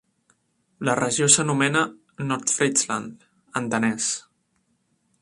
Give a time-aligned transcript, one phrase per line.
[0.89, 1.85] La regió s'anomena
[2.31, 4.13] "Nordfrisland" en danès.